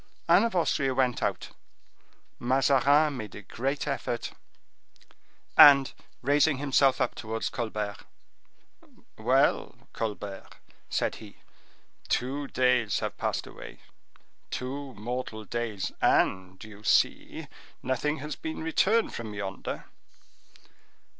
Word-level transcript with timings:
Anne 0.27 0.43
of 0.43 0.55
Austria 0.55 0.95
went 0.95 1.21
out; 1.21 1.49
Mazarin 2.39 3.15
made 3.17 3.35
a 3.35 3.43
great 3.43 3.85
effort, 3.87 4.31
and, 5.55 5.93
raising 6.23 6.57
himself 6.57 6.99
up 6.99 7.13
towards 7.13 7.49
Colbert: 7.49 7.97
"Well, 9.19 9.75
Colbert," 9.93 10.55
said 10.89 11.17
he, 11.17 11.37
"two 12.09 12.47
days 12.47 13.01
have 13.01 13.15
passed 13.19 13.45
away—two 13.45 14.95
mortal 14.95 15.45
days—and, 15.45 16.63
you 16.63 16.83
see, 16.83 17.45
nothing 17.83 18.17
has 18.17 18.35
been 18.35 18.63
returned 18.63 19.13
from 19.13 19.35
yonder." 19.35 19.85